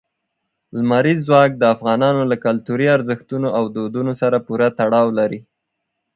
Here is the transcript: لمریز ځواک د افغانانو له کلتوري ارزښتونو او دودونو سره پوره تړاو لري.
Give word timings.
لمریز 0.77 1.19
ځواک 1.27 1.51
د 1.57 1.63
افغانانو 1.75 2.21
له 2.31 2.35
کلتوري 2.45 2.87
ارزښتونو 2.97 3.47
او 3.57 3.63
دودونو 3.75 4.13
سره 4.21 4.37
پوره 4.45 4.67
تړاو 4.79 5.07
لري. 5.19 5.39